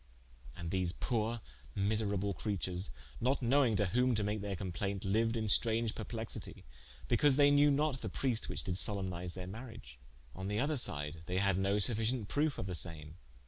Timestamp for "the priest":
8.01-8.49